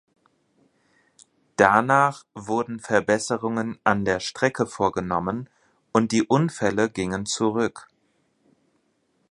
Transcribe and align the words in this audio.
Danach 1.57 2.25
wurden 2.33 2.79
Verbesserungen 2.79 3.77
an 3.83 4.03
der 4.03 4.19
Strecke 4.19 4.65
vorgenommen 4.65 5.47
und 5.91 6.11
die 6.11 6.23
Unfälle 6.23 6.89
gingen 6.89 7.27
zurück. 7.27 7.87